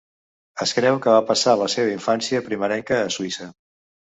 [0.65, 3.51] Es creu que va passar la seva infància primerenca a Suïssa.